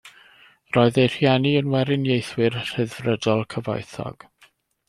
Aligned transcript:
Roedd 0.77 0.97
ei 1.03 1.11
rhieni 1.15 1.51
yn 1.59 1.69
Weriniaethwyr 1.75 2.57
Rhyddfrydol 2.61 3.47
cyfoethog. 3.55 4.27